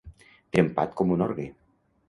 Trempat 0.57 0.95
com 1.03 1.15
un 1.17 1.25
orgue. 1.29 1.49